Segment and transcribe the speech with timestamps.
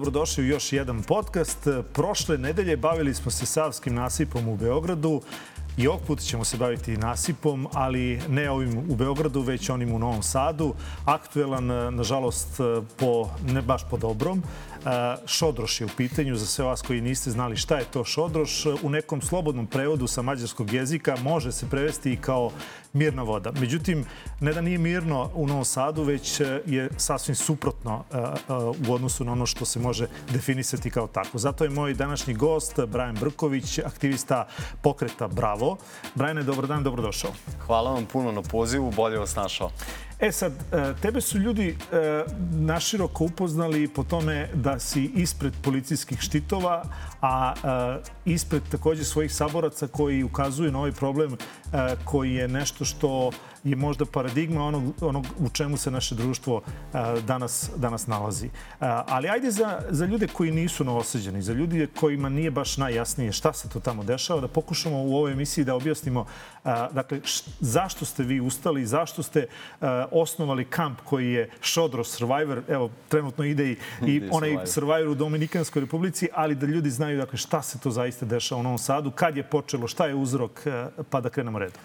[0.00, 1.58] Dobrodošli u još jedan podcast.
[1.92, 5.22] Prošle nedelje bavili smo se Savskim nasipom u Beogradu.
[5.76, 9.98] I ovog puta ćemo se baviti nasipom, ali ne ovim u Beogradu, već onim u
[9.98, 10.74] Novom Sadu.
[11.04, 12.60] Aktuelan, nažalost,
[12.96, 14.42] po, ne baš po dobrom.
[15.26, 18.66] Šodroš je u pitanju za sve vas koji niste znali šta je to šodroš.
[18.82, 22.50] U nekom slobodnom prevodu sa mađarskog jezika može se prevesti i kao
[22.92, 23.52] mirna voda.
[23.52, 24.04] Međutim,
[24.40, 28.04] ne da nije mirno u Novom Sadu, već je sasvim suprotno
[28.88, 31.38] u odnosu na ono što se može definisati kao tako.
[31.38, 34.46] Zato je moj današnji gost, Brajan Brković, aktivista
[34.82, 35.76] pokreta Bravo.
[36.14, 37.30] Brajane, dobar dan, dobrodošao.
[37.66, 39.70] Hvala vam puno na pozivu, bolje vas našao.
[40.20, 46.20] E sad, e, tebe su ljudi e, naširoko upoznali po tome da si ispred policijskih
[46.20, 46.84] štitova,
[47.22, 51.36] a e, ispred takođe svojih saboraca koji ukazuju na ovaj problem
[52.04, 53.30] koji je nešto što
[53.64, 56.62] je možda paradigma onog, onog u čemu se naše društvo
[57.26, 58.50] danas, danas nalazi.
[59.06, 63.52] Ali ajde za, za ljude koji nisu novoseđeni, za ljude kojima nije baš najjasnije šta
[63.52, 66.26] se to tamo dešava, da pokušamo u ovoj emisiji da objasnimo
[66.92, 67.20] dakle,
[67.60, 69.46] zašto ste vi ustali, zašto ste
[70.10, 75.80] osnovali kamp koji je Šodro Survivor, evo, trenutno ide i, i onaj Survivor u Dominikanskoj
[75.80, 79.36] republici, ali da ljudi znaju dakle, šta se to zaista dešava u Novom Sadu, kad
[79.36, 80.66] je počelo, šta je uzrok,
[81.10, 81.80] pa da krenemo redom.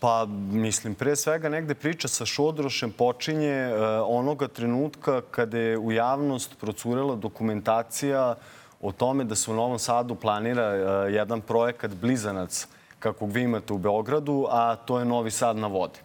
[0.00, 5.92] Pa, mislim, pre svega negde priča sa Šodrošem počinje uh, onoga trenutka kada je u
[5.92, 8.34] javnost procurela dokumentacija
[8.80, 12.66] o tome da se u Novom Sadu planira uh, jedan projekat Blizanac,
[12.98, 15.98] kakvog vi imate u Beogradu, a to je Novi Sad na vodi.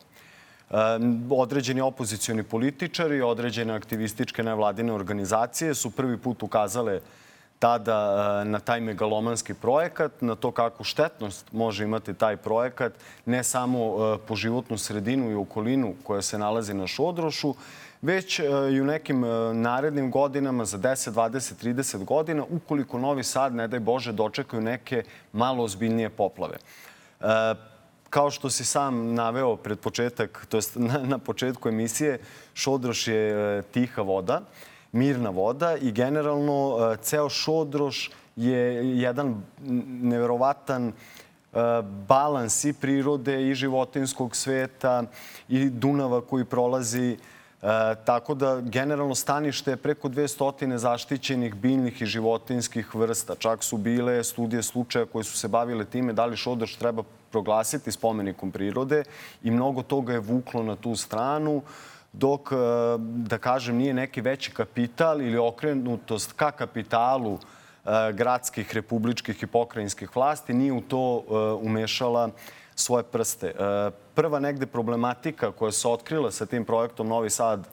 [0.70, 0.78] Uh,
[1.30, 7.02] određeni opozicioni političari, određene aktivističke nevladine organizacije su prvi put ukazale
[7.62, 7.98] tada
[8.42, 12.94] e, na taj megalomanski projekat, na to kakvu štetnost može imati taj projekat,
[13.26, 17.54] ne samo e, po životnu sredinu i okolinu koja se nalazi na Šodrošu,
[18.02, 19.22] već e, i u nekim
[19.54, 25.04] narednim godinama, za 10, 20, 30 godina, ukoliko Novi Sad, ne daj Bože, dočekaju neke
[25.34, 26.58] malo ozbiljnije poplave.
[28.10, 30.76] Kao što si sam naveo pred početak, to jest
[31.14, 32.20] na, početku emisije,
[32.54, 34.42] Šodroš je tiha voda
[34.92, 39.44] mirna voda i generalno e, ceo Šodroš je jedan
[40.02, 40.94] neverovatan e,
[42.08, 45.04] balans i prirode i životinskog sveta
[45.50, 47.18] i Dunava koji prolazi.
[47.62, 53.36] E, tako da generalno stanište je preko 200 zaštićenih biljnih i životinskih vrsta.
[53.36, 57.92] Čak su bile studije slučaja koje su se bavile time da li Šodroš treba proglasiti
[57.92, 59.04] spomenikom prirode
[59.44, 61.62] i mnogo toga je vuklo na tu stranu
[62.14, 62.56] dok, e,
[63.00, 70.16] da kažem, nije neki veći kapital ili okrenutost ka kapitalu e, gradskih, republičkih i pokrajinskih
[70.16, 71.34] vlasti nije u to e,
[71.66, 72.30] umešala
[72.76, 73.54] svoje prste.
[74.16, 77.68] Prva negde problematika koja se otkrila sa tim projektom Novi Sad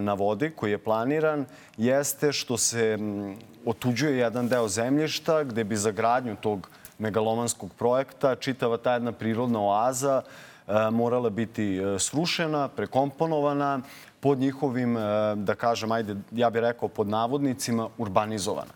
[0.00, 1.44] na vodi koji je planiran
[1.76, 2.98] jeste što se
[3.66, 9.60] otuđuje jedan deo zemljišta gde bi za gradnju tog megalomanskog projekta čitava ta jedna prirodna
[9.60, 10.55] oaza E,
[10.92, 13.80] morala biti e, srušena, prekomponovana,
[14.20, 15.00] pod njihovim, e,
[15.36, 18.72] da kažem, ajde, ja bih rekao pod navodnicima, urbanizovana.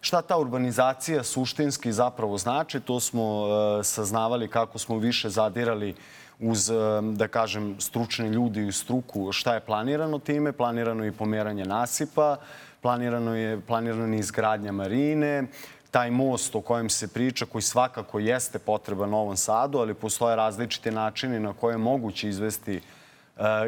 [0.00, 3.46] Šta ta urbanizacija suštinski zapravo znači, to smo
[3.82, 5.94] saznavali kako smo više zadirali
[6.38, 6.70] uz,
[7.12, 10.52] da kažem, stručni ljudi i struku šta je planirano time.
[10.52, 12.36] Planirano je i pomeranje nasipa,
[12.80, 15.44] planirano je, planirano je izgradnja marine,
[15.90, 20.90] taj most o kojem se priča, koji svakako jeste potreba Novom Sadu, ali postoje različite
[20.90, 22.80] načine na koje je moguće izvesti e,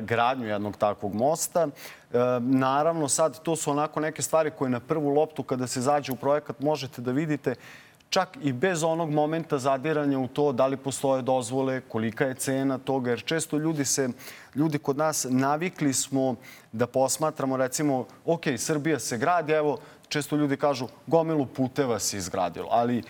[0.00, 1.68] gradnju jednog takvog mosta.
[1.68, 1.70] E,
[2.40, 6.16] naravno, sad to su onako neke stvari koje na prvu loptu kada se zađe u
[6.16, 7.54] projekat možete da vidite
[8.12, 12.78] čak i bez onog momenta zadiranja u to da li postoje dozvole, kolika je cena
[12.78, 14.08] toga, jer često ljudi se,
[14.54, 16.34] ljudi kod nas navikli smo
[16.72, 19.78] da posmatramo recimo, ok, Srbija se gradi, evo,
[20.12, 23.02] često ljudi kažu gomilu puteva se izgradilo, ali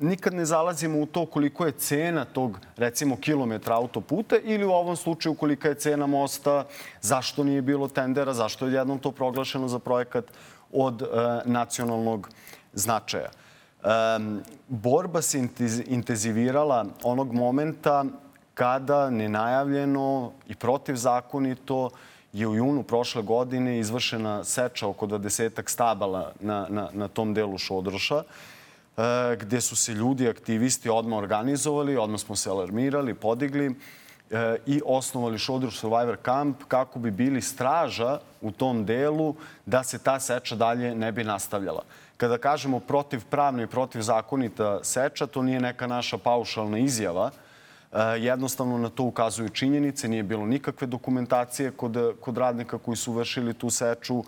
[0.00, 4.96] nikad ne zalazimo u to koliko je cena tog, recimo, kilometra autoputa ili u ovom
[4.96, 6.64] slučaju kolika je cena mosta,
[7.00, 10.24] zašto nije bilo tendera, zašto je jednom to proglašeno za projekat
[10.72, 11.06] od e,
[11.44, 12.28] nacionalnog
[12.72, 13.30] značaja.
[13.30, 13.88] E,
[14.68, 15.46] borba se
[15.86, 18.04] intenzivirala onog momenta
[18.54, 21.90] kada nenajavljeno i protivzakonito
[22.32, 27.58] je u junu prošle godine izvršena seča oko 20 stabala na, na, na tom delu
[27.58, 33.66] Šodroša, e, gde su se ljudi, aktivisti odmah organizovali, odmah smo se alarmirali, podigli
[34.30, 39.34] e, i osnovali Šodroš Survivor Camp kako bi bili straža u tom delu
[39.66, 41.82] da se ta seča dalje ne bi nastavljala.
[42.16, 47.30] Kada kažemo protivpravna i protivzakonita seča, to nije neka naša paušalna izjava,
[48.18, 53.54] Jednostavno na to ukazuju činjenice, nije bilo nikakve dokumentacije kod, kod radnika koji su vršili
[53.54, 54.24] tu seču.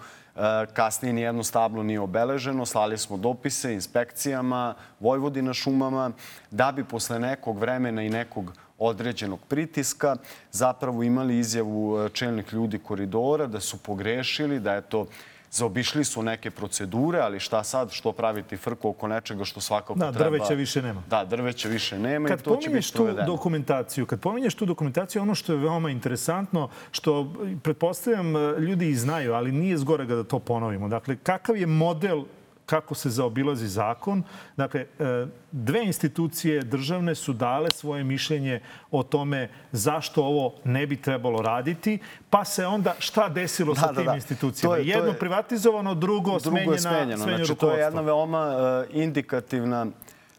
[0.73, 6.11] Kasnije nijedno stablo nije obeleženo, slali smo dopise inspekcijama, Vojvodina šumama,
[6.51, 10.17] da bi posle nekog vremena i nekog određenog pritiska
[10.53, 15.07] zapravo imali izjavu čelnih ljudi koridora da su pogrešili, da je to
[15.53, 20.13] zaobišli su neke procedure, ali šta sad, što praviti frku oko nečega što svakako da,
[20.13, 20.31] treba...
[20.31, 21.03] Da, drveća više nema.
[21.11, 23.27] Da, drveća više nema kad i to će biti provedeno.
[23.27, 27.33] tu dokumentaciju, kad pominješ tu dokumentaciju, ono što je veoma interesantno, što
[27.63, 30.89] pretpostavljam ljudi i znaju, ali nije zgorega da to ponovimo.
[30.89, 32.25] Dakle, kakav je model
[32.67, 34.23] kako se zaobilazi zakon.
[34.57, 38.61] Dakle, e, dve institucije državne su dale svoje mišljenje
[38.91, 41.99] o tome zašto ovo ne bi trebalo raditi,
[42.31, 44.17] pa se onda šta desilo da, sa da, tim da, da.
[44.17, 44.75] institucijama?
[44.75, 47.17] To je, to Jedno je, privatizovano, drugo, drugo smenjena, smenjeno.
[47.17, 47.69] Znači, rukovodstvo.
[47.69, 49.87] to je jedna veoma uh, indikativna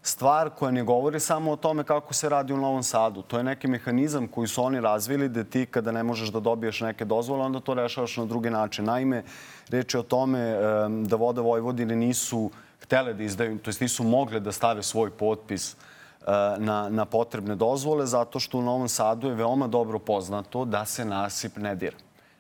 [0.04, 3.22] stvar koja ne govori samo o tome kako se radi u Novom Sadu.
[3.22, 6.82] To je neki mehanizam koji su oni razvili da ti kada ne možeš da dobiješ
[6.82, 8.86] neke dozvole, onda to rešavaš na drugi način.
[8.86, 9.24] Naime,
[9.70, 10.56] reč je o tome
[11.06, 12.52] da Voda Vojvodine nisu
[12.82, 15.76] htele da izdaju, to jest nisu mogle da stave svoj potpis e,
[16.58, 21.06] na, na potrebne dozvole, zato što u Novom Sadu je veoma dobro poznato da se
[21.06, 21.98] nasip ne dira.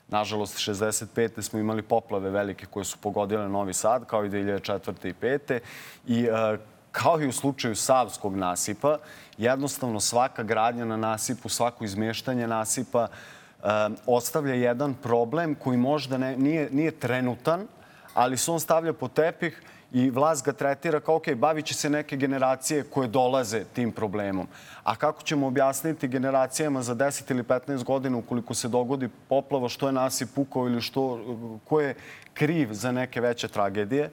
[0.07, 1.41] Nažalost, 65.
[1.41, 5.07] smo imali poplave velike koje su pogodile Novi Sad, kao i 2004.
[5.07, 5.59] i 5.
[6.07, 6.59] I uh,
[6.93, 8.97] kao i u slučaju Savskog nasipa,
[9.37, 13.67] jednostavno svaka gradnja na nasipu, svako izmeštanje nasipa e,
[14.05, 17.67] ostavlja jedan problem koji možda ne, nije, nije trenutan,
[18.13, 19.61] ali se on stavlja po tepih
[19.93, 24.47] i vlast ga tretira kao, ok, bavit će se neke generacije koje dolaze tim problemom.
[24.83, 29.87] A kako ćemo objasniti generacijama za 10 ili 15 godina ukoliko se dogodi poplava, što
[29.87, 31.19] je nasip pukao ili što,
[31.65, 31.95] ko je
[32.33, 34.09] kriv za neke veće tragedije?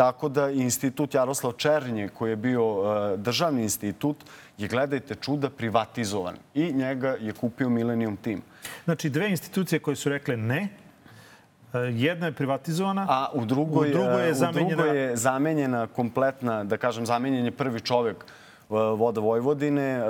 [0.00, 4.16] Tako da institut Jaroslav Černje, koji je bio uh, državni institut,
[4.58, 6.36] je, gledajte, čuda privatizovan.
[6.54, 8.40] I njega je kupio Millennium Team.
[8.84, 10.68] Znači, dve institucije koje su rekle ne,
[11.72, 14.66] e, Jedna je privatizovana, a u drugoj, u drugoj je, zamenjena...
[14.66, 18.24] U drugoj je zamenjena kompletna, da kažem, zamenjen je prvi čovek
[18.70, 20.00] Voda Vojvodine.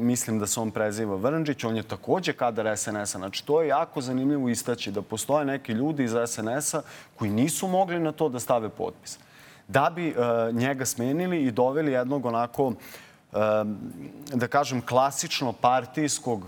[0.00, 1.64] Mislim da se on preziva Vrnđić.
[1.64, 3.18] On je takođe kadar SNS-a.
[3.18, 6.82] Znači, to je jako zanimljivo istaći da postoje neki ljudi iz SNS-a
[7.18, 9.18] koji nisu mogli na to da stave potpis.
[9.68, 10.14] Da bi
[10.52, 12.72] njega smenili i doveli jednog onako,
[14.34, 16.46] da kažem, klasično partijskog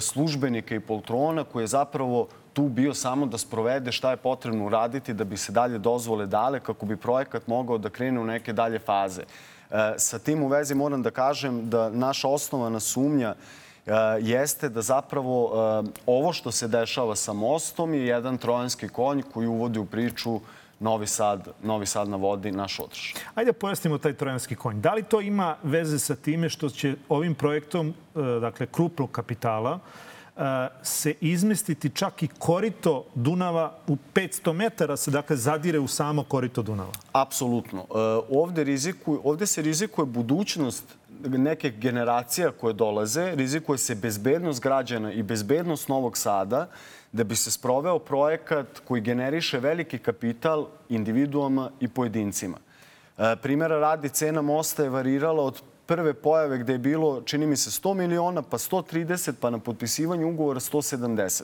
[0.00, 5.14] službenika i poltrona koji je zapravo tu bio samo da sprovede šta je potrebno uraditi
[5.14, 8.78] da bi se dalje dozvole dale kako bi projekat mogao da krene u neke dalje
[8.78, 9.22] faze.
[9.70, 13.34] E, sa tim u vezi moram da kažem da naša osnovana sumnja
[13.86, 15.52] e, jeste da zapravo
[15.84, 20.40] e, ovo što se dešava sa mostom je jedan trojanski konj koji uvodi u priču
[20.80, 23.14] Novi Sad, Novi Sad na vodi, naš održ.
[23.34, 24.80] Ajde pojasnimo taj trojanski konj.
[24.80, 27.94] Da li to ima veze sa time što će ovim projektom,
[28.40, 29.78] dakle, krupnog kapitala,
[30.82, 36.62] se izmestiti čak i korito Dunava u 500 metara se dakle zadire u samo korito
[36.62, 36.92] Dunava.
[37.12, 37.80] Apsolutno.
[37.80, 37.94] E,
[38.30, 40.84] ovde, riziku, ovde se rizikuje budućnost
[41.24, 46.68] neke generacija koje dolaze, rizikuje se bezbednost građana i bezbednost Novog Sada
[47.12, 52.56] da bi se sproveo projekat koji generiše veliki kapital individuama i pojedincima.
[53.18, 57.56] E, primjera radi, cena mosta je varirala od prve pojave gde je bilo, čini mi
[57.56, 61.42] se, 100 miliona, pa 130, pa na potpisivanju ugovora 170.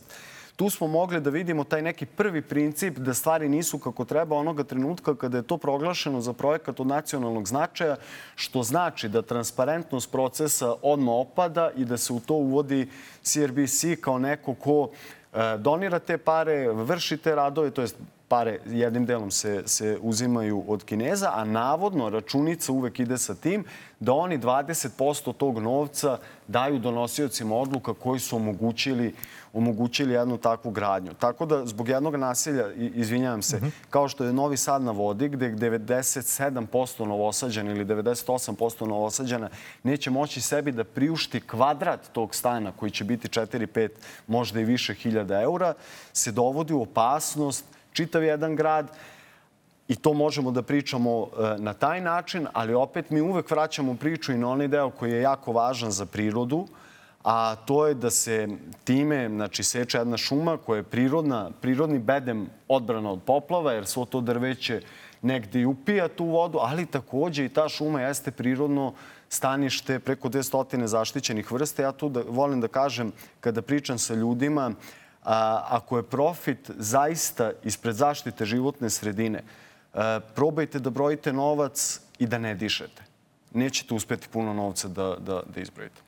[0.56, 4.64] Tu smo mogli da vidimo taj neki prvi princip da stvari nisu kako treba onoga
[4.64, 7.96] trenutka kada je to proglašeno za projekat od nacionalnog značaja,
[8.34, 12.88] što znači da transparentnost procesa odmah opada i da se u to uvodi
[13.22, 14.90] CRBC kao neko ko
[15.32, 17.88] e, donira te pare, vrši te radove, to je
[18.34, 23.64] pare jednim delom se, se uzimaju od Kineza, a navodno računica uvek ide sa tim
[24.00, 29.14] da oni 20% tog novca daju donosiocima odluka koji su omogućili,
[29.52, 31.14] omogućili jednu takvu gradnju.
[31.14, 33.70] Tako da zbog jednog nasilja, izvinjavam se, mm -hmm.
[33.90, 39.48] kao što je Novi Sad na vodi, gde 97% novosađana ili 98% novosađana
[39.82, 43.88] neće moći sebi da priušti kvadrat tog stana koji će biti 4, 5,
[44.26, 45.74] možda i više hiljada eura,
[46.12, 47.64] se dovodi u opasnost
[47.94, 48.90] čitav jedan grad
[49.88, 54.32] i to možemo da pričamo e, na taj način, ali opet mi uvek vraćamo priču
[54.32, 56.66] i na onaj deo koji je jako važan za prirodu,
[57.24, 58.48] a to je da se
[58.84, 64.04] time znači, seče jedna šuma koja je prirodna, prirodni bedem odbrana od poplava, jer svo
[64.04, 64.80] to drveće
[65.22, 68.92] negde i upija tu vodu, ali takođe i ta šuma jeste prirodno
[69.28, 71.82] stanište preko 200 zaštićenih vrste.
[71.82, 74.74] Ja tu da, volim da kažem, kada pričam sa ljudima, a,
[75.24, 79.42] ako je profit zaista ispred zaštite životne sredine,
[80.34, 83.02] probajte da brojite novac i da ne dišete.
[83.54, 86.00] Nećete uspeti puno novca da, da, da izbrojite.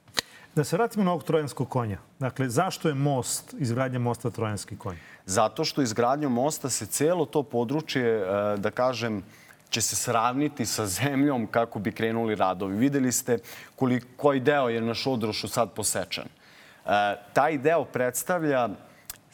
[0.54, 1.98] Da se vratimo na ovog trojanskog konja.
[2.18, 4.96] Dakle, zašto je most, izgradnja mosta Trojanski konj?
[5.26, 8.24] Zato što izgradnjom mosta se celo to područje,
[8.56, 9.22] da kažem,
[9.70, 12.76] će se sravniti sa zemljom kako bi krenuli radovi.
[12.76, 13.38] Videli ste
[13.76, 16.24] koliko, koji deo je na Šodrošu sad posečan.
[16.24, 18.68] E, taj deo predstavlja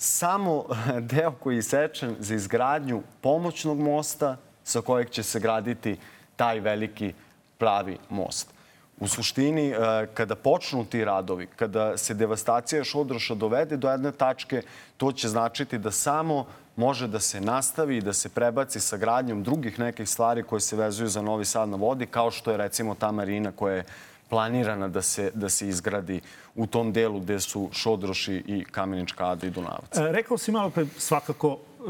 [0.02, 0.64] samo
[1.12, 5.96] deo koji je sečen za izgradnju pomoćnog mosta sa kojeg će se graditi
[6.36, 7.12] taj veliki
[7.58, 8.48] pravi most.
[9.00, 9.76] U suštini, e,
[10.14, 14.62] kada počnu ti radovi, kada se devastacija Šodroša dovede do jedne tačke,
[14.96, 19.42] to će značiti da samo može da se nastavi i da se prebaci sa gradnjom
[19.42, 22.94] drugih nekih stvari koje se vezuju za Novi Sad na vodi, kao što je recimo
[22.94, 23.84] ta marina koja je
[24.32, 26.20] planirana da se, da se izgradi
[26.54, 29.96] u tom delu gde su Šodroši i Kamenička Ada i Dunavac.
[29.96, 31.82] E, rekao si malo pre svakako e,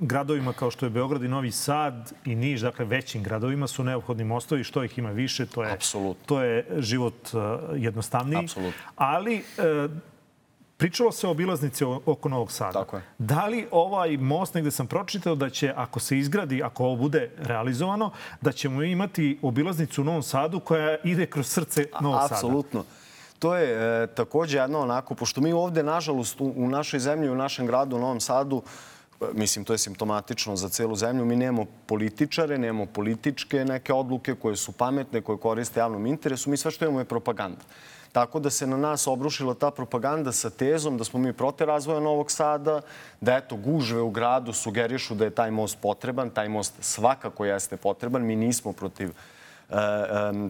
[0.00, 4.24] gradovima kao što je Beograd i Novi Sad i Niš, dakle većim gradovima su neophodni
[4.24, 5.78] mostovi, što ih ima više, to je,
[6.26, 7.38] to je život e,
[7.76, 8.44] jednostavniji.
[8.44, 8.82] Apsolutno.
[8.96, 9.42] Ali e,
[10.78, 12.72] Pričalo se o obilaznici oko Novog Sada.
[12.72, 13.02] Tako je.
[13.18, 17.30] Da li ovaj most, negde sam pročitao da će, ako se izgradi, ako ovo bude
[17.38, 22.34] realizovano, da ćemo imati obilaznicu u Novom Sadu koja ide kroz srce Novog Sada?
[22.34, 22.84] Apsolutno.
[23.38, 27.34] To je e, takođe jedno onako, pošto mi ovde, nažalost, u, u našoj zemlji, u
[27.34, 28.62] našem gradu, u Novom Sadu,
[29.20, 34.34] e, mislim, to je simptomatično za celu zemlju, mi nemamo političare, nemamo političke neke odluke
[34.34, 37.62] koje su pametne, koje koriste javnom interesu, mi sve što imamo je propaganda.
[38.12, 42.00] Tako da se na nas obrušila ta propaganda sa tezom da smo mi prote razvoja
[42.00, 42.80] Novog Sada,
[43.20, 46.30] da eto gužve u gradu sugerišu da je taj most potreban.
[46.30, 48.26] Taj most svakako jeste potreban.
[48.26, 49.10] Mi nismo protiv,
[49.70, 49.74] e,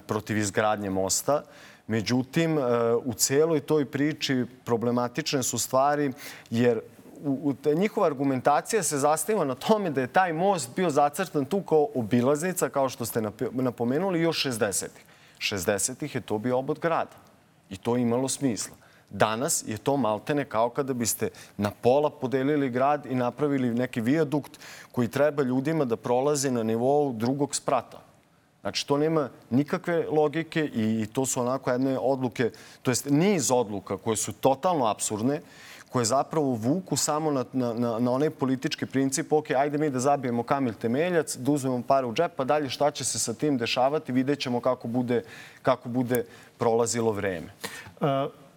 [0.06, 1.42] protiv izgradnje mosta.
[1.86, 2.62] Međutim, e,
[3.04, 6.12] u celoj toj priči problematične su stvari
[6.50, 6.80] jer
[7.24, 11.62] u, u, njihova argumentacija se zastiva na tome da je taj most bio zacrtan tu
[11.62, 13.22] kao obilaznica, kao što ste
[13.52, 15.04] napomenuli, još 60-ih.
[15.38, 17.27] 60-ih je to bio obod grada.
[17.70, 18.76] I to je imalo smisla.
[19.10, 24.58] Danas je to maltene kao kada biste na pola podelili grad i napravili neki vijadukt
[24.92, 28.08] koji treba ljudima da prolaze na nivou drugog sprata.
[28.60, 32.50] Znači, to nema nikakve logike i, to su onako jedne odluke,
[32.82, 35.40] to jest niz odluka koje su totalno absurdne,
[35.92, 40.00] koje zapravo vuku samo na, na, na, na onaj politički princip, ok, ajde mi da
[40.00, 43.58] zabijemo kamil temeljac, da uzmemo pare u džep, pa dalje šta će se sa tim
[43.58, 45.22] dešavati, vidjet ćemo kako bude,
[45.62, 46.24] kako bude
[46.58, 47.48] prolazilo vreme.
[48.00, 48.47] Uh...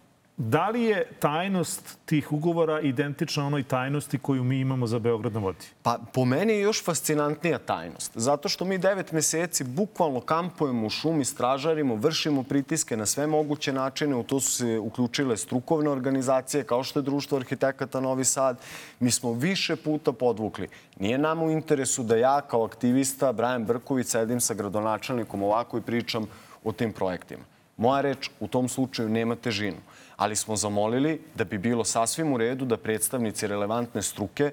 [0.43, 5.39] Da li je tajnost tih ugovora identična onoj tajnosti koju mi imamo za Beograd na
[5.39, 5.65] vodi?
[5.83, 8.11] Pa po meni je još fascinantnija tajnost.
[8.15, 13.73] Zato što mi devet meseci bukvalno kampujemo u šumi, stražarimo, vršimo pritiske na sve moguće
[13.73, 14.15] načine.
[14.15, 18.57] U to su se uključile strukovne organizacije kao što je Društvo arhitekata Novi Sad.
[18.99, 20.67] Mi smo više puta podvukli.
[20.99, 25.81] Nije nam u interesu da ja kao aktivista Brajan Brković sedim sa gradonačelnikom ovako i
[25.81, 26.25] pričam
[26.63, 27.43] o tim projektima.
[27.77, 29.77] Moja reč u tom slučaju nema težinu
[30.21, 34.51] ali smo zamolili da bi bilo sasvim u redu da predstavnici relevantne struke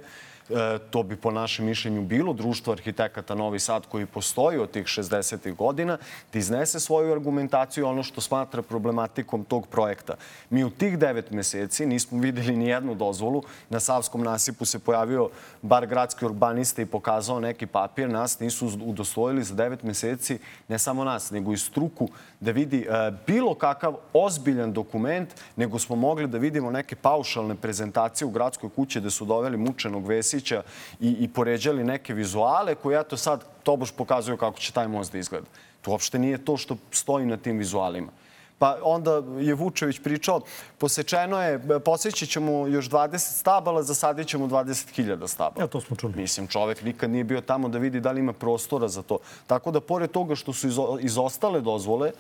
[0.91, 5.57] to bi po našem mišljenju bilo društvo arhitekata Novi Sad koji postoji od tih 60.
[5.57, 5.99] godina,
[6.33, 10.15] da iznese svoju argumentaciju ono što smatra problematikom tog projekta.
[10.51, 13.43] Mi u tih devet meseci nismo videli ni jednu dozvolu.
[13.71, 15.31] Na Savskom nasipu se pojavio
[15.63, 18.09] bar gradski urbanista i pokazao neki papir.
[18.09, 20.39] Nas nisu udosvojili za devet meseci,
[20.69, 22.09] ne samo nas, nego i struku,
[22.41, 28.27] da vidi e, bilo kakav ozbiljan dokument, nego smo mogli da vidimo neke paušalne prezentacije
[28.27, 30.63] u gradskoj kući da su doveli mučenog Vesića Vesića
[31.01, 35.13] i, i poređali neke vizuale koje ja to sad tobož pokazuju kako će taj most
[35.13, 35.47] da izgleda.
[35.83, 38.13] To uopšte nije to što stoji na tim vizualima.
[38.59, 40.41] Pa onda je Vučević pričao,
[40.79, 45.63] posečeno je, posjećit ćemo još 20 stabala, zasadit ćemo 20.000 stabala.
[45.63, 46.13] Ja, to smo čuli.
[46.17, 49.19] Mislim, čovek nikad nije bio tamo da vidi da li ima prostora za to.
[49.47, 50.69] Tako da, pored toga što su
[51.01, 52.13] izostale dozvole,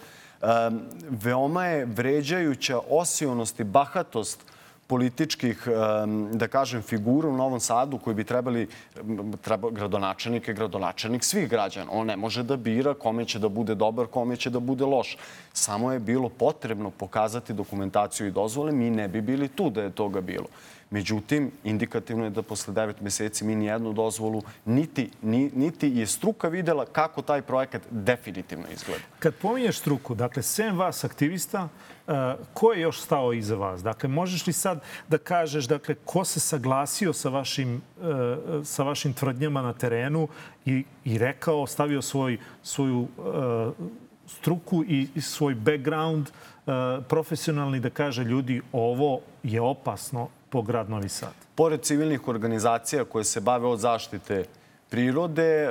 [1.10, 4.44] veoma je vređajuća osionost i bahatost
[4.88, 5.68] političkih,
[6.32, 8.68] da kažem, figura u Novom Sadu koji bi trebali,
[9.40, 11.92] treba, gradonačelnik je gradonačelnik svih građana.
[11.92, 15.16] On ne može da bira kome će da bude dobar, kome će da bude loš.
[15.52, 18.72] Samo je bilo potrebno pokazati dokumentaciju i dozvole.
[18.72, 20.46] Mi ne bi bili tu da je toga bilo.
[20.90, 26.48] Međutim, indikativno je da posle devet meseci mi nijednu dozvolu, niti, ni, niti je struka
[26.48, 29.04] videla kako taj projekat definitivno izgleda.
[29.18, 31.68] Kad pominješ struku, dakle, sem vas aktivista,
[32.06, 32.14] uh,
[32.54, 33.82] ko je još stao iza vas?
[33.82, 39.12] Dakle, možeš li sad da kažeš dakle, ko se saglasio sa vašim, uh, sa vašim
[39.12, 40.28] tvrdnjama na terenu
[40.64, 43.72] i, i rekao, stavio svoj, svoju uh,
[44.26, 46.30] struku i, i svoj background
[47.08, 51.32] profesionalni da kaže ljudi ovo je opasno, po grad Novi Sad?
[51.54, 54.44] Pored civilnih organizacija koje se bave od zaštite
[54.90, 55.68] prirode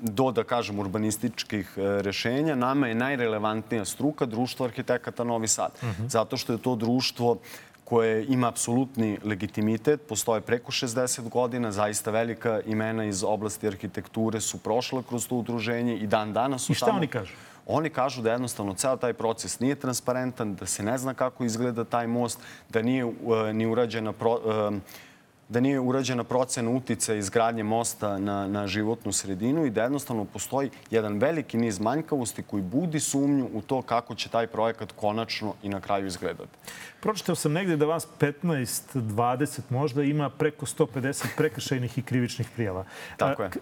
[0.00, 5.72] do, da kažem, urbanističkih e, rešenja, nama je najrelevantnija struka društvo arhitekata Novi Sad.
[6.08, 7.38] Zato što je to društvo
[7.84, 14.58] koje ima apsolutni legitimitet, postoje preko 60 godina, zaista velika imena iz oblasti arhitekture su
[14.58, 16.98] prošla kroz to udruženje i dan danas su I šta tamo.
[16.98, 17.34] oni kažu?
[17.66, 21.84] Oni kažu da jednostavno ceo taj proces nije transparentan, da se ne zna kako izgleda
[21.84, 23.14] taj most, da nije uh,
[23.52, 24.74] ni urađena pro, uh,
[25.48, 30.70] da nije urađena procena utice izgradnje mosta na, na životnu sredinu i da jednostavno postoji
[30.90, 35.68] jedan veliki niz manjkavosti koji budi sumnju u to kako će taj projekat konačno i
[35.68, 36.50] na kraju izgledati.
[37.00, 38.32] Pročitao sam negde da vas 15,
[38.94, 42.84] 20 možda ima preko 150 prekršajnih i krivičnih prijava.
[43.16, 43.48] Tako je.
[43.48, 43.52] e,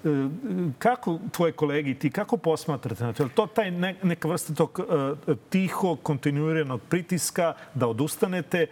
[0.79, 3.23] Kako tvoje kolege i ti, kako posmatrate na to?
[3.23, 4.81] Je li to taj ne, neka vrsta tog
[5.29, 8.67] uh, tiho, kontinuiranog pritiska da odustanete?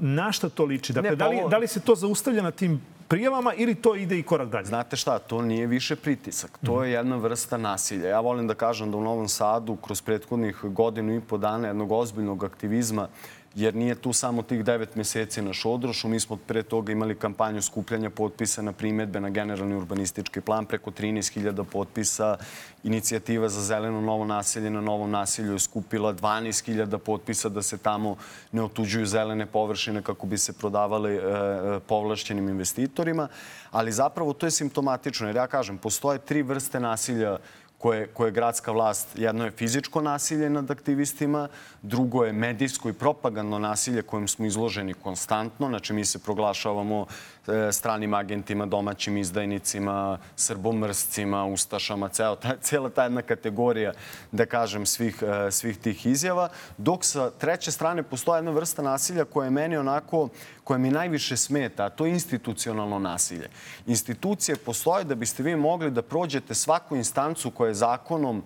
[0.00, 0.92] Na šta to liči?
[0.92, 3.74] Dakle, Ne, pa da, li, ovo- da li se to zaustavlja na tim prijavama ili
[3.74, 4.64] to ide i korak dalje?
[4.64, 6.58] Znate šta, to nije više pritisak.
[6.66, 8.08] To je jedna vrsta nasilja.
[8.08, 11.92] Ja volim da kažem da u Novom Sadu kroz prethodnih godinu i po dana jednog
[11.92, 13.08] ozbiljnog aktivizma
[13.54, 16.08] jer nije tu samo tih devet meseci na Šodrošu.
[16.08, 20.66] Mi smo pre toga imali kampanju skupljanja potpisa na primetbe na generalni urbanistički plan.
[20.66, 22.36] Preko 13.000 potpisa.
[22.84, 28.16] Inicijativa za zeleno novo naselje na novom naselju je skupila 12.000 potpisa da se tamo
[28.52, 33.28] ne otuđuju zelene površine kako bi se prodavale e, e, povlašćenim investitorima.
[33.70, 35.26] Ali zapravo to je simptomatično.
[35.26, 37.38] Jer ja kažem, postoje tri vrste nasilja
[37.84, 41.48] koje, koje je gradska vlast, jedno je fizičko nasilje nad aktivistima,
[41.82, 45.68] drugo je medijsko i propagandno nasilje kojem smo izloženi konstantno.
[45.68, 53.02] Znači, mi se proglašavamo e, stranim agentima, domaćim izdajnicima, srbomrscima, ustašama, ceo, ta, cijela ta
[53.02, 53.92] jedna kategorija,
[54.32, 56.48] da kažem, svih, e, svih tih izjava.
[56.78, 60.28] Dok sa treće strane postoje jedna vrsta nasilja koja je meni onako,
[60.64, 63.48] koja mi najviše smeta, a to je institucionalno nasilje.
[63.86, 68.42] Institucije postoje da biste vi mogli da prođete svaku instancu koja je zakonom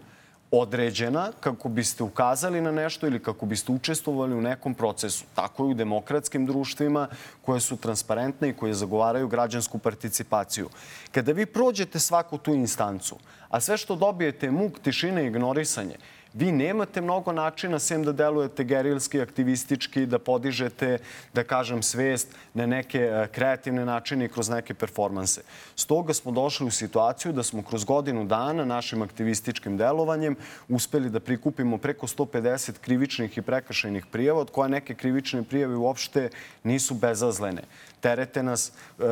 [0.51, 5.25] određena kako biste ukazali na nešto ili kako biste učestvovali u nekom procesu.
[5.35, 7.09] Tako je u demokratskim društvima
[7.43, 10.69] koje su transparentne i koje zagovaraju građansku participaciju.
[11.13, 13.17] Kada vi prođete svaku tu instancu,
[13.49, 15.97] a sve što dobijete je muk, tišina i ignorisanje,
[16.35, 20.99] vi nemate mnogo načina sem da delujete gerilski, aktivistički, da podižete,
[21.35, 25.43] da kažem, svest na neke e, kreativne načine i kroz neke performanse.
[25.77, 30.37] Stoga smo došli u situaciju da smo kroz godinu dana našim aktivističkim delovanjem
[30.69, 36.31] uspeli da prikupimo preko 150 krivičnih i prekršajnih prijava, od koje neke krivične prijave uopšte
[36.65, 37.63] nisu bezazlene.
[38.01, 39.03] Terete nas e,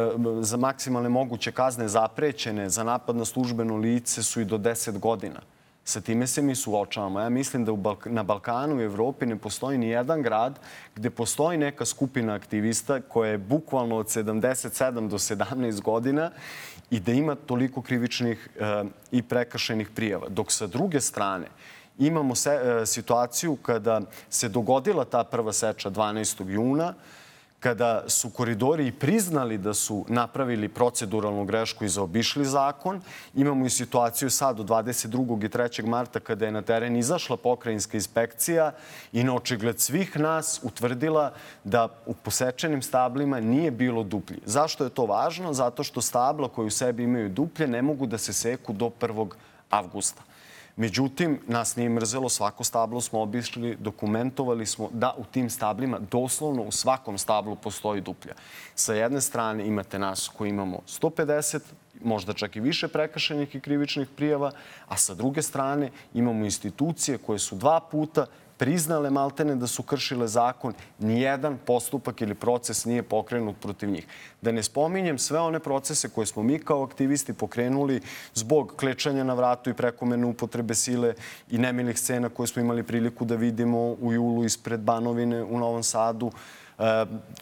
[0.40, 5.40] za maksimalne moguće kazne zaprećene za napad na službeno lice su i do 10 godina.
[5.88, 7.20] Sa time se mi suočavamo.
[7.20, 7.72] Ja mislim da
[8.04, 10.58] na Balkanu i Evropi ne postoji ni jedan grad
[10.94, 16.30] gde postoji neka skupina aktivista koja je bukvalno od 77 do 17 godina
[16.90, 20.28] i da ima toliko krivičnih e, i prekršenih prijava.
[20.28, 21.46] Dok sa druge strane
[21.98, 26.48] imamo se, e, situaciju kada se dogodila ta prva seča 12.
[26.48, 26.94] juna,
[27.60, 33.00] kada su koridori i priznali da su napravili proceduralnu grešku i zaobišli zakon.
[33.34, 35.44] Imamo i situaciju sad od 22.
[35.44, 35.86] i 3.
[35.86, 38.72] marta kada je na teren izašla pokrajinska inspekcija
[39.12, 41.32] i na očigled svih nas utvrdila
[41.64, 44.40] da u posečenim stablima nije bilo duplji.
[44.44, 45.52] Zašto je to važno?
[45.52, 49.30] Zato što stabla koje u sebi imaju duplje ne mogu da se seku do 1.
[49.70, 50.22] avgusta.
[50.76, 56.62] Međutim, nas nije mrzelo, svako stablo smo obišli, dokumentovali smo da u tim stablima, doslovno
[56.62, 58.34] u svakom stablu postoji duplja.
[58.74, 61.60] Sa jedne strane imate nas koji imamo 150,
[62.04, 64.52] možda čak i više prekršenih i krivičnih prijava,
[64.88, 70.28] a sa druge strane imamo institucije koje su dva puta priznale maltene da su kršile
[70.28, 74.06] zakon, nijedan postupak ili proces nije pokrenut protiv njih.
[74.42, 78.00] Da ne spominjem sve one procese koje smo mi kao aktivisti pokrenuli
[78.34, 81.14] zbog klečanja na vratu i prekomerne upotrebe sile
[81.50, 85.82] i nemilih scena koje smo imali priliku da vidimo u julu ispred Banovine u Novom
[85.82, 86.32] Sadu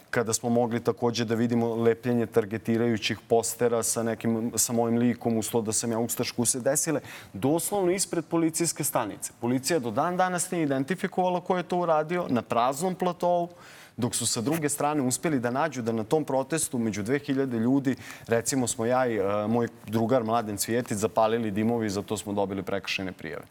[0.09, 5.61] kada smo mogli takođe da vidimo lepljenje targetirajućih postera sa, nekim, sa mojim likom, uslo
[5.61, 7.01] da sam ja ustašku se desile,
[7.33, 9.33] doslovno ispred policijske stanice.
[9.41, 13.49] Policija do dan danas nije identifikovala ko je to uradio na praznom platovu,
[13.97, 17.95] dok su sa druge strane uspeli da nađu da na tom protestu među 2000 ljudi,
[18.27, 22.33] recimo smo ja i uh, moj drugar Mladen Cvijetić zapalili dimovi i za to smo
[22.33, 23.43] dobili prekršene prijave.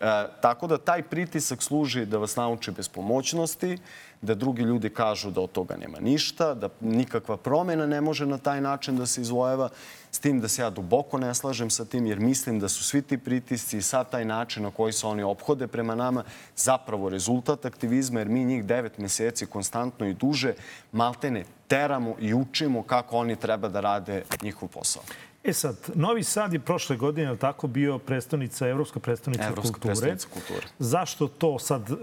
[0.00, 3.78] E, tako da taj pritisak služi da vas nauči bespomoćnosti,
[4.22, 8.38] da drugi ljudi kažu da od toga nema ništa, da nikakva promjena ne može na
[8.38, 9.68] taj način da se izvojeva,
[10.10, 13.02] s tim da se ja duboko ne slažem sa tim, jer mislim da su svi
[13.02, 16.24] ti pritisci i sad taj način na koji se oni obhode prema nama
[16.56, 20.54] zapravo rezultat aktivizma, jer mi njih devet meseci konstantno i duže
[20.92, 25.02] maltene teramo i učimo kako oni treba da rade njihov posao.
[25.44, 29.94] E sad, Novi Sad je prošle godine, je tako, bio predstavnica, evropska predstavnica Evropska kulture.
[29.94, 30.66] predstavnica kulture.
[30.78, 31.94] Zašto to sad e,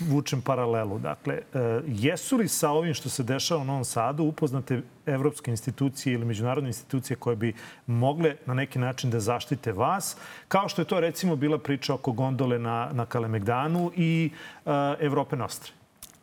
[0.00, 0.98] vučem paralelu?
[0.98, 6.14] Dakle, e, jesu li sa ovim što se dešava u Novom Sadu upoznate evropske institucije
[6.14, 7.54] ili međunarodne institucije koje bi
[7.86, 10.16] mogle na neki način da zaštite vas,
[10.48, 14.30] kao što je to recimo bila priča oko gondole na, na Kalemegdanu i
[14.64, 15.72] uh, Evrope Nostre?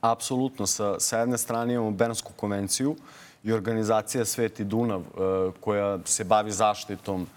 [0.02, 0.68] Apsolutno.
[0.68, 2.96] Sa, sa jedne strane imamo Bernsku konvenciju
[3.44, 5.04] i organizacija Sveti Dunav e,
[5.62, 7.28] koja se bavi zaštitom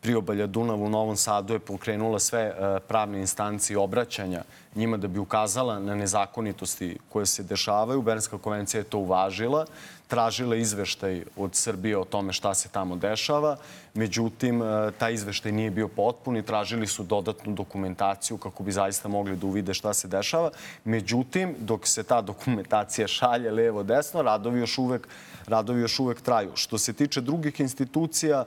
[0.00, 4.42] priobalja Dunav u Novom Sadu je pokrenula sve e, pravne instancije obraćanja
[4.74, 8.02] njima da bi ukazala na nezakonitosti koje se dešavaju.
[8.02, 9.66] Bernska konvencija je to uvažila,
[10.12, 13.56] tražila izveštaj od Srbije o tome šta se tamo dešava.
[13.94, 19.08] Međutim, e, taj izveštaj nije bio potpun i tražili su dodatnu dokumentaciju kako bi zaista
[19.08, 20.50] mogli da uvide šta se dešava.
[20.84, 25.08] Međutim, dok se ta dokumentacija šalje levo-desno, radovi još uvek,
[25.46, 26.52] radovi još uvek traju.
[26.54, 28.44] Što se tiče drugih institucija,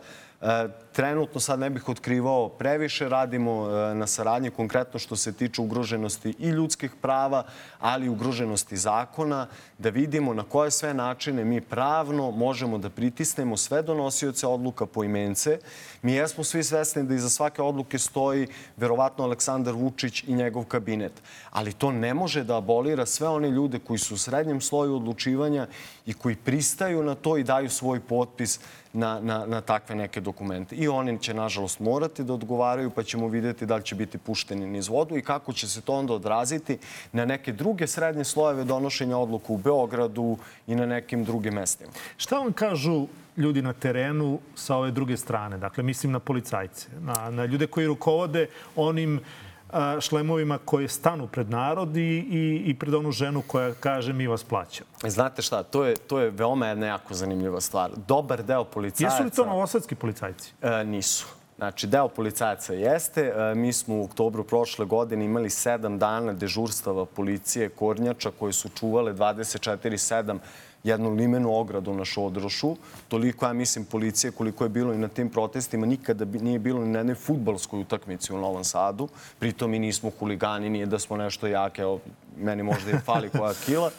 [0.92, 6.34] trenutno sad ne bih otkrivao previše, radimo e, na saradnji konkretno što se tiče ugroženosti
[6.40, 7.44] i ljudskih prava,
[7.80, 13.58] ali i ugroženosti zakona, da vidimo na koje sve načine mi pravno možemo da pritisnemo
[13.58, 15.60] sve donosioce odluka po imence.
[16.02, 21.14] Mi jesmo svi svesni da iza svake odluke stoji verovatno Aleksandar Vučić i njegov kabinet.
[21.52, 25.68] Ali to ne može da abolira sve one ljude koji su u srednjem sloju odlučivanja
[26.06, 28.60] i koji pristaju na to i daju svoj potpis
[28.96, 30.76] na, na, na takve neke dokumente.
[30.76, 34.68] I oni će, nažalost, morati da odgovaraju, pa ćemo videti da li će biti pušteni
[34.68, 36.78] niz vodu i kako će se to onda odraziti
[37.12, 41.92] na neke druge srednje slojeve donošenja odluka u Beogradu i na nekim drugim mestima.
[42.18, 45.58] Šta vam kažu ljudi na terenu sa ove druge strane?
[45.58, 49.20] Dakle, mislim na policajce, na, na ljude koji rukovode onim
[50.02, 54.44] šlemovima koje stanu pred narod i, i, i pred onu ženu koja kaže mi vas
[54.44, 54.90] plaćamo.
[55.04, 57.92] Znate šta, to je, to je veoma jedna jako zanimljiva stvar.
[58.08, 59.16] Dobar deo policajaca...
[59.16, 60.54] Jesu li to novosadski policajci?
[60.62, 61.28] E, nisu.
[61.58, 63.22] Znači, deo policajaca jeste.
[63.22, 68.70] E, mi smo u oktobru prošle godine imali sedam dana dežurstava policije Kornjača koje su
[68.70, 70.38] čuvale 24-7
[70.86, 72.76] jednu limenu ogradu na Šodrošu.
[73.08, 76.92] Toliko, ja mislim, policije koliko je bilo i na tim protestima, nikada nije bilo ni
[76.92, 79.08] na jednoj futbalskoj utakmici u Novom Sadu.
[79.40, 82.00] Pritom mi nismo huligani, nije da smo nešto jake, evo,
[82.38, 83.92] meni možda i fali koja kila.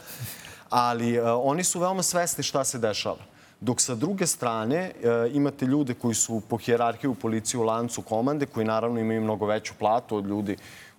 [0.71, 3.25] Ali uh, oni su veoma svesni šta se dešava.
[3.61, 8.47] Dok sa druge strane uh, imate ljude koji su po hjerarhiju policije u lancu komande,
[8.47, 10.57] koji naravno imaju mnogo veću platu od ljudi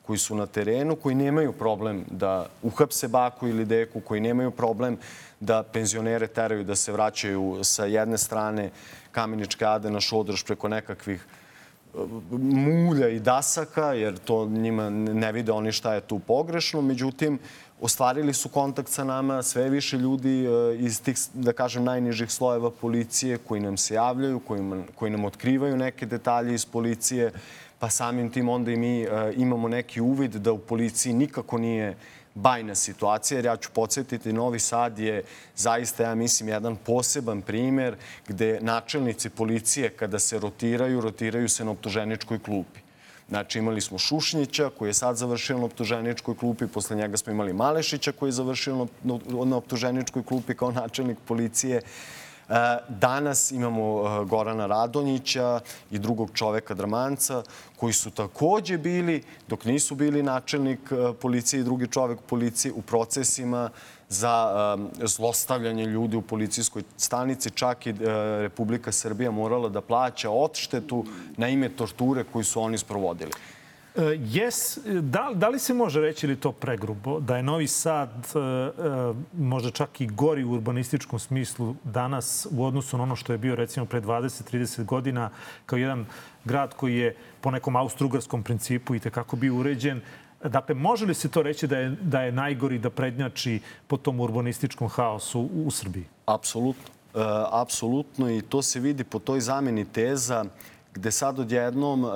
[0.08, 4.97] koji su na terenu, koji nemaju problem da uhapse baku ili deku, koji nemaju problem
[5.39, 8.69] da penzionere teraju da se vraćaju sa jedne strane
[9.12, 11.26] Kameničke ade na šodrž preko nekakvih
[11.93, 11.97] e,
[12.39, 16.82] mulja i dasaka, jer to njima ne vide oni šta je tu pogrešno.
[16.82, 17.39] Međutim,
[17.82, 22.71] ostvarili su kontakt sa nama sve više ljudi e, iz tih, da kažem, najnižih slojeva
[22.71, 24.62] policije koji nam se javljaju, koji,
[24.95, 27.32] koji nam otkrivaju neke detalje iz policije,
[27.80, 31.97] pa samim tim onda i mi e, imamo neki uvid da u policiji nikako nije
[32.38, 35.23] bajna situacija, jer ja ću podsjetiti, Novi Sad je
[35.56, 37.95] zaista, ja mislim, jedan poseban primer
[38.28, 42.80] gde načelnici policije kada se rotiraju, rotiraju se na optuženičkoj klupi.
[43.30, 47.54] Znači, imali smo Šušnjića koji je sad završio na optuženičkoj klupi, posle njega smo imali
[47.54, 48.88] Malešića koji je završio
[49.43, 51.82] na optuženičkoj klupi kao načelnik policije.
[52.89, 55.60] Danas imamo eh, Gorana Radonjića
[55.91, 57.43] i drugog čoveka Dramanca
[57.75, 62.81] koji su takođe bili, dok nisu bili načelnik eh, policije i drugi čovek policije, u
[62.81, 63.69] procesima
[64.10, 67.49] za eh, zlostavljanje ljudi u policijskoj stanici.
[67.49, 67.93] Čak i
[68.39, 71.05] Republika Srbija morala da plaća odštetu
[71.38, 73.31] na ime torture koju su oni sprovodili.
[73.97, 78.10] E, jes, da, da li se može reći ili to pregrubo, da je Novi Sad
[78.10, 78.71] e, e,
[79.33, 83.55] možda čak i gori u urbanističkom smislu danas u odnosu na ono što je bio
[83.55, 85.29] recimo pre 20-30 godina
[85.65, 86.05] kao jedan
[86.45, 90.01] grad koji je po nekom austrougarskom principu i tekako bio uređen.
[90.43, 94.19] Dakle, može li se to reći da je, da je najgori da prednjači po tom
[94.19, 96.05] urbanističkom haosu u, u Srbiji?
[96.25, 96.86] Apsolutno.
[97.15, 97.19] E,
[97.51, 100.45] apsolutno i to se vidi po toj zameni teza
[100.93, 102.07] gde sad odjednom e,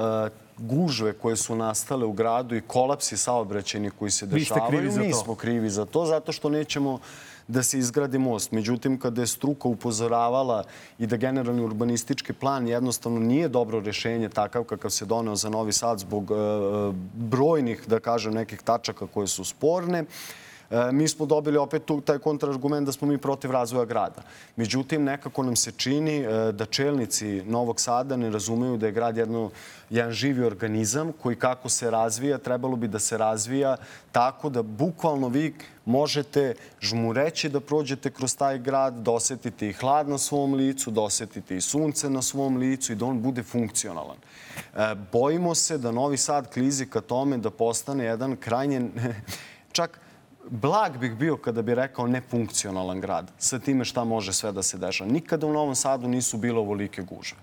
[0.62, 4.40] gužve koje su nastale u gradu i kolapsi saobraćeni koji se dešavaju.
[4.40, 6.06] Vi ste krivi za to.
[6.06, 7.00] zato što nećemo
[7.48, 8.52] da se izgradi most.
[8.52, 10.64] Međutim, kada je struka upozoravala
[11.00, 15.74] i da generalni urbanistički plan jednostavno nije dobro rešenje takav kakav se doneo za Novi
[15.74, 16.36] Sad zbog e,
[17.14, 20.06] brojnih, da kažem, nekih tačaka koje su sporne, e,
[20.92, 24.22] mi smo dobili opet tu, taj kontrargument da smo mi protiv razvoja grada.
[24.56, 29.18] Međutim, nekako nam se čini e, da čelnici Novog Sada ne razumeju da je grad
[29.18, 29.50] jedno,
[29.90, 33.78] jedan živi organizam koji kako se razvija, trebalo bi da se razvija
[34.12, 35.54] tako da bukvalno vi
[35.86, 41.02] možete žmureći da prođete kroz taj grad, da osetite i hlad na svom licu, da
[41.02, 44.18] osetite i sunce na svom licu i da on bude funkcionalan.
[44.18, 48.82] E, bojimo se da Novi Sad klizi ka tome da postane jedan krajnje,
[49.78, 50.00] čak
[50.50, 54.78] blag bih bio kada bi rekao nefunkcionalan grad sa time šta može sve da se
[54.78, 55.12] dešava.
[55.12, 57.38] Nikada u Novom Sadu nisu bile ovolike gužve.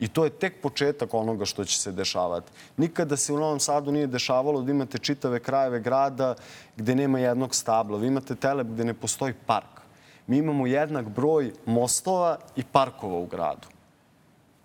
[0.00, 2.52] I to je tek početak onoga što će se dešavati.
[2.76, 6.34] Nikada se u Novom Sadu nije dešavalo da imate čitave krajeve grada
[6.76, 7.98] gde nema jednog stabla.
[7.98, 9.80] Vi imate telep gde ne postoji park.
[10.26, 13.68] Mi imamo jednak broj mostova i parkova u gradu.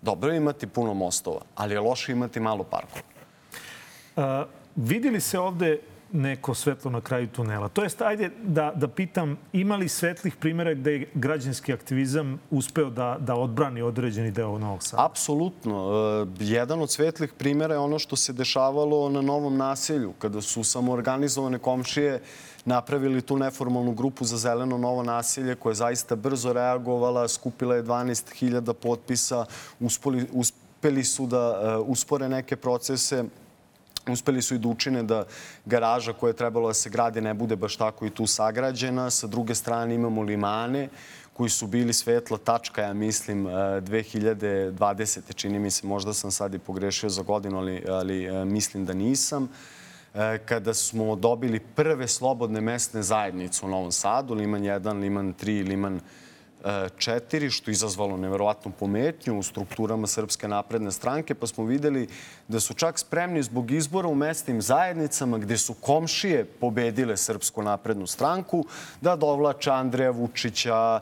[0.02, 3.02] Dobro je imati puno mostova, ali je loše imati malo parkova.
[4.16, 5.80] Uh, videli se ovde
[6.12, 7.68] neko svetlo na kraju tunela.
[7.68, 12.90] To jest, ajde da, da pitam, ima li svetlih primjera gde je građanski aktivizam uspeo
[12.90, 15.04] da, da odbrani određeni deo Novog Sada?
[15.04, 15.92] Apsolutno.
[16.40, 20.64] E, jedan od svetlih primjera je ono što se dešavalo na Novom naselju, kada su
[20.64, 22.20] samoorganizovane komšije
[22.64, 27.84] napravili tu neformalnu grupu za zeleno novo nasilje koja je zaista brzo reagovala, skupila je
[27.84, 29.44] 12.000 potpisa,
[29.80, 33.24] uspeli, uspeli su da e, uspore neke procese
[34.08, 35.24] Uspeli su i da učine da
[35.64, 39.10] garaža koja je trebalo da se gradi ne bude baš tako i tu sagrađena.
[39.10, 40.88] Sa druge strane imamo limane
[41.32, 45.18] koji su bili svetla tačka, ja mislim, 2020.
[45.30, 48.84] E, čini mi se, možda sam sad i pogrešio za godinu, ali, ali e, mislim
[48.84, 49.48] da nisam
[50.14, 55.68] e, kada smo dobili prve slobodne mesne zajednice u Novom Sadu, Liman 1, Liman 3,
[55.68, 56.02] Liman 4,
[56.64, 62.08] 4, što je izazvalo neverovatnu pometnju u strukturama Srpske napredne stranke, pa smo videli
[62.48, 68.06] da su čak spremni zbog izbora u mesnim zajednicama gde su komšije pobedile Srpsku naprednu
[68.06, 68.64] stranku,
[69.00, 71.00] da dovlače Andreja Vučića,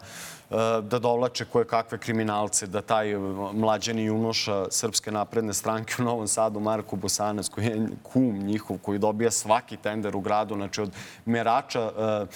[0.50, 3.14] e, da dovlače koje kakve kriminalce, da taj
[3.52, 8.98] mlađeni junoša Srpske napredne stranke u Novom Sadu, Marko Bosanac, koji je kum njihov, koji
[8.98, 10.90] dobija svaki tender u gradu, znači od
[11.24, 12.26] merača e,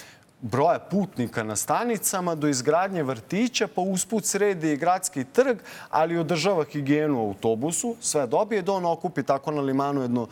[0.45, 5.57] broja putnika na stanicama do izgradnje vrtića, pa usput sredi i gradski trg,
[5.89, 10.27] ali održava higijenu u autobusu, sve dobije, da on okupi tako na limanu jedno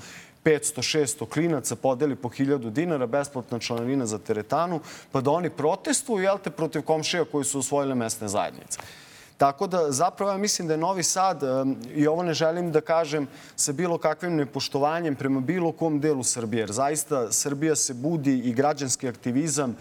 [0.46, 4.80] 500-600 klinaca, podeli po 1000 dinara, besplatna članarina za teretanu,
[5.12, 8.80] pa da oni protestuju, jel te, protiv komšija koji su osvojile mesne zajednice.
[9.38, 11.42] Tako da zapravo ja mislim da je Novi Sad,
[11.96, 16.62] i ovo ne želim da kažem sa bilo kakvim nepoštovanjem prema bilo kom delu Srbije,
[16.62, 19.76] jer zaista Srbija se budi i građanski aktivizam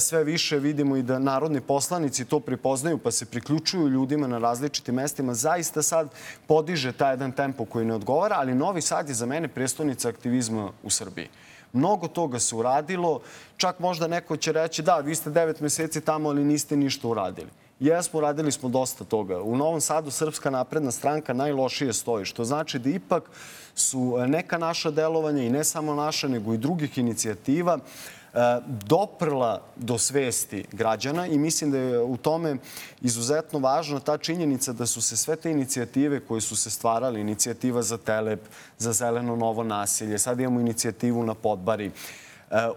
[0.00, 4.94] sve više vidimo i da narodni poslanici to prepoznaju pa se priključuju ljudima na različitim
[4.94, 5.34] mestima.
[5.34, 6.08] Zaista sad
[6.46, 10.72] podiže taj jedan tempo koji ne odgovara, ali Novi Sad je za mene prestonica aktivizma
[10.82, 11.28] u Srbiji.
[11.72, 13.20] Mnogo toga se uradilo,
[13.56, 17.48] čak možda neko će reći da, vi ste devet meseci tamo, ali niste ništa uradili.
[17.80, 19.42] Jesmo, radili smo dosta toga.
[19.42, 23.30] U Novom Sadu Srpska napredna stranka najlošije stoji, što znači da ipak
[23.74, 27.80] su e, neka naša delovanja i ne samo naša, nego i drugih inicijativa e,
[28.66, 32.56] doprla do svesti građana i mislim da je u tome
[33.00, 37.82] izuzetno važna ta činjenica da su se sve te inicijative koje su se stvarali, inicijativa
[37.82, 38.40] za Telep,
[38.78, 41.90] za zeleno novo nasilje, sad imamo inicijativu na Podbari,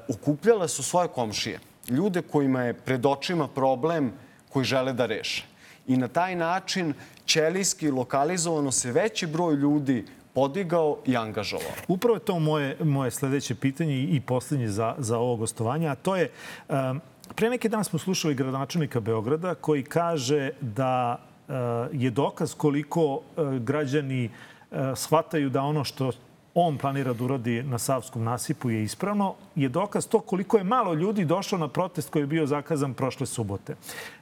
[0.07, 1.59] ukupljale su svoje komšije.
[1.87, 4.13] Ljude kojima je pred očima problem
[4.49, 5.45] koji žele da reše.
[5.87, 6.93] I na taj način
[7.25, 11.71] ćelijski lokalizovano se veći broj ljudi podigao i angažovao.
[11.87, 16.15] Upravo je to moje, moje sledeće pitanje i poslednje za, za ovo gostovanje, a to
[16.15, 16.31] je...
[16.69, 17.01] Um,
[17.35, 21.17] pre neki dan smo slušali gradonačelnika Beograda koji kaže da
[21.47, 21.55] uh,
[21.93, 23.21] je dokaz koliko uh,
[23.59, 24.29] građani
[24.71, 26.11] uh, shvataju da ono što
[26.53, 30.93] on planira da uradi na Savskom nasipu je ispravno, je dokaz to koliko je malo
[30.93, 33.75] ljudi došlo na protest koji je bio zakazan prošle subote.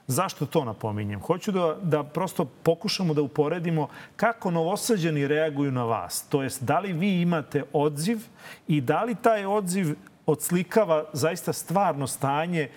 [0.08, 1.22] Zašto to napominjem?
[1.22, 6.26] Hoću da, da prosto pokušamo da uporedimo kako novosađani reaguju na vas.
[6.30, 8.18] To jest, da li vi imate odziv
[8.68, 12.70] i da li taj odziv odslikava zaista stvarno stanje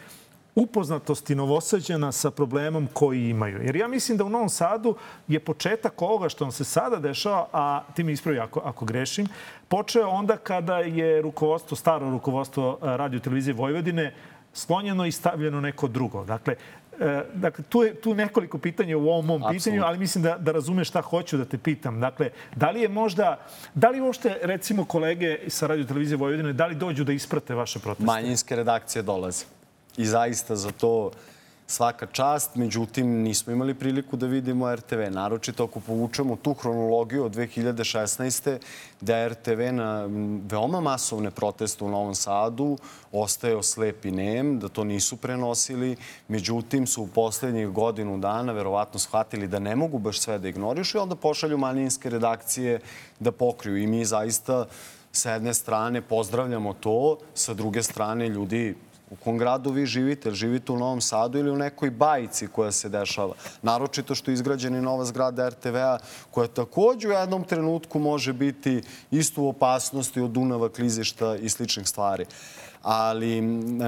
[0.55, 3.62] upoznatosti Novosađana sa problemom koji imaju.
[3.62, 4.97] Jer ja mislim da u Novom Sadu
[5.29, 9.29] je početak ovoga što nam se sada dešava, a ti mi ispravi ako, ako grešim,
[9.69, 14.15] počeo onda kada je rukovodstvo, staro rukovodstvo eh, radio televizije Vojvodine
[14.53, 16.25] slonjeno i stavljeno neko drugo.
[16.25, 16.57] Dakle,
[17.01, 19.59] E, dakle, tu je tu nekoliko pitanja u ovom mom Absolut.
[19.59, 22.01] pitanju, ali mislim da, da razumeš šta hoću da te pitam.
[22.01, 23.38] Dakle, da li je možda,
[23.75, 27.79] da li uopšte, recimo, kolege sa radio televizije Vojvodine, da li dođu da isprate vaše
[27.79, 28.07] proteste?
[28.07, 29.45] Manjinske redakcije dolaze.
[29.96, 31.11] I zaista za to
[31.66, 35.00] svaka čast, međutim nismo imali priliku da vidimo RTV.
[35.11, 38.59] Naročito ako povučemo tu hronologiju od 2016.
[39.00, 40.09] da RTV na
[40.50, 42.78] veoma masovne proteste u Novom Sadu
[43.12, 45.96] ostajao slep i nem, da to nisu prenosili.
[46.28, 50.98] Međutim su u poslednjih godinu dana verovatno shvatili da ne mogu baš sve da ignorišu
[50.98, 52.81] i onda pošalju manjinske redakcije
[53.20, 53.76] da pokriju.
[53.76, 54.66] I mi zaista
[55.12, 58.74] sa jedne strane pozdravljamo to, sa druge strane ljudi
[59.12, 62.88] u kom gradu vi živite, živite u Novom Sadu ili u nekoj bajici koja se
[62.88, 63.35] dešava.
[63.62, 65.98] Naročito što je izgrađena nova zgrada RTV-a
[66.31, 71.88] koja takođe u jednom trenutku može biti isto u opasnosti od Dunava, klizišta i sličnih
[71.88, 72.27] stvari.
[72.83, 73.40] Ali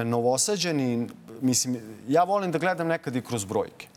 [0.05, 1.07] novosađeni,
[1.41, 3.87] mislim, ja volim da gledam nekad i kroz brojke.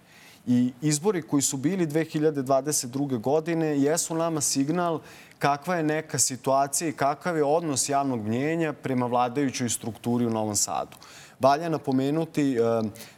[0.46, 3.20] I izbori koji su bili 2022.
[3.20, 5.00] godine jesu nama signal
[5.38, 10.56] kakva je neka situacija i kakav je odnos javnog mnjenja prema vladajućoj strukturi u Novom
[10.56, 10.96] Sadu.
[11.40, 12.60] Valja napomenuti eh,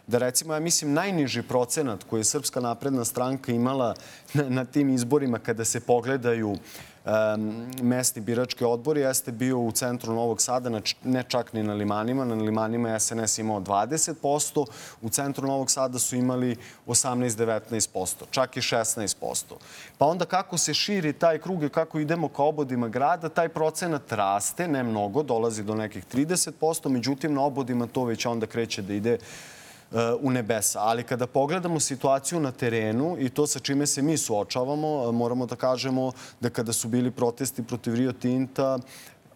[0.07, 3.95] da recimo, ja mislim, najniži procenat koji je Srpska napredna stranka imala
[4.35, 6.57] na tim izborima kada se pogledaju
[7.83, 12.25] mesni birački odbor jeste bio u centru Novog Sada, ne čak ni na Limanima.
[12.25, 14.67] Na Limanima je SNS imao 20%,
[15.03, 19.45] u centru Novog Sada su imali 18-19%, čak i 16%.
[19.99, 24.13] Pa onda kako se širi taj krug i kako idemo ka obodima grada, taj procenat
[24.13, 28.95] raste, ne mnogo, dolazi do nekih 30%, međutim na obodima to već onda kreće da
[28.95, 29.19] ide
[30.20, 30.81] u nebesa.
[30.81, 35.57] Ali kada pogledamo situaciju na terenu i to sa čime se mi suočavamo, moramo da
[35.57, 38.79] kažemo da kada su bili protesti protiv Rio Tinta,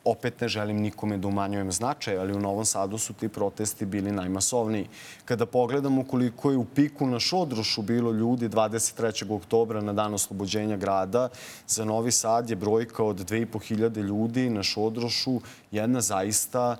[0.04, 4.12] opet ne želim nikome da umanjujem značaj, ali u Novom Sadu su ti protesti bili
[4.12, 4.88] najmasovniji.
[5.24, 9.36] Kada pogledamo koliko je u piku na Šodrošu bilo ljudi 23.
[9.36, 11.28] oktobra na dan oslobođenja grada,
[11.66, 15.40] za Novi Sad je brojka od 2500 ljudi na Šodrošu
[15.70, 16.76] jedna zaista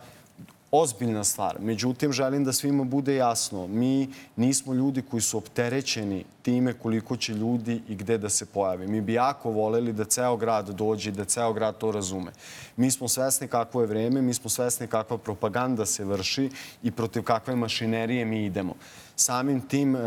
[0.77, 1.57] ozbiljna stvar.
[1.61, 3.67] Međutim, želim da svima bude jasno.
[3.67, 8.87] Mi nismo ljudi koji su opterećeni time koliko će ljudi i gde da se pojave.
[8.87, 12.33] Mi bi jako voleli da ceo grad dođe i da ceo grad to razume.
[12.77, 16.51] Mi smo svesni kakvo je vreme, mi smo svesni kakva propaganda se vrši
[16.83, 18.75] i protiv kakve mašinerije mi idemo.
[19.17, 20.01] Samim tim, e,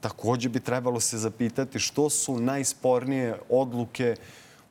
[0.00, 4.16] takođe bi trebalo se zapitati što su najspornije odluke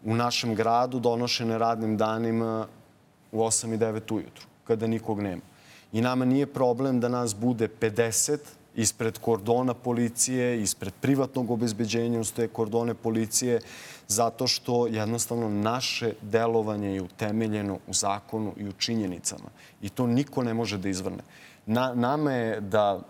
[0.04, 2.68] u našem gradu donošene radnim danima
[3.32, 5.42] u 8 i 9 ujutru kada nikog nema.
[5.92, 8.38] I nama nije problem da nas bude 50
[8.76, 13.60] ispred kordona policije, ispred privatnog obezbeđenja ustoje kordone policije,
[14.08, 19.50] zato što jednostavno naše delovanje je utemeljeno u zakonu i u činjenicama.
[19.82, 21.24] I to niko ne može da izvrne.
[21.66, 23.02] Na, nama je da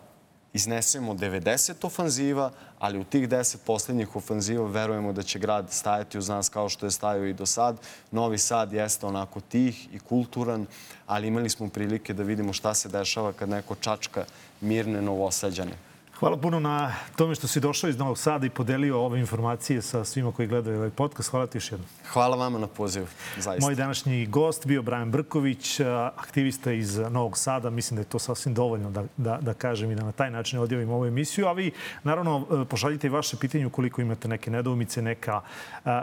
[0.54, 6.30] iznesemo 90 ofanziva, ali u tih 10 poslednjih ofanziva verujemo da će grad stajati uz
[6.30, 7.78] nas kao što je stajao i do sad.
[8.12, 10.66] Novi Sad jeste onako tih i kulturan,
[11.08, 14.26] ali imali smo prilike da vidimo šta se dešava kad neko čačka
[14.62, 15.91] mirne novosađane.
[16.22, 20.06] Hvala puno na tome što si došao iz Novog Sada i podelio ove informacije sa
[20.06, 21.30] svima koji gledaju ovaj podcast.
[21.30, 21.88] Hvala ti još jednom.
[22.14, 23.08] Hvala vama na pozivu,
[23.38, 23.66] zaista.
[23.66, 25.80] Moj današnji gost bio Brian Brković,
[26.16, 27.70] aktivista iz Novog Sada.
[27.70, 30.60] Mislim da je to sasvim dovoljno da, da, da kažem i da na taj način
[30.60, 31.48] odjavim ovu emisiju.
[31.48, 31.72] A vi,
[32.04, 35.42] naravno, e, pošaljite i vaše pitanje ukoliko imate neke nedoumice, neka,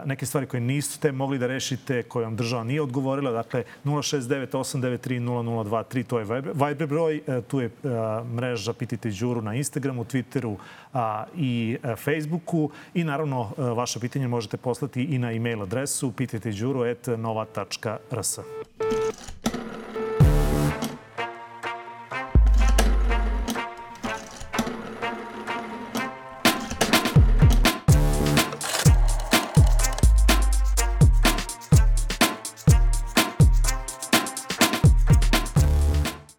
[0.05, 3.31] neke stvari koje niste mogli da rešite, koje vam država nije odgovorila.
[3.31, 7.21] Dakle, 069 893 0023, to je Viber broj.
[7.27, 7.69] E, tu je
[8.35, 10.57] mreža Pitajte Đuru na Instagramu, Twitteru
[10.93, 12.69] a, i e, Facebooku.
[12.93, 18.39] I naravno, e, vaše pitanje možete poslati i na e-mail adresu pitajteđuro.nova.rs.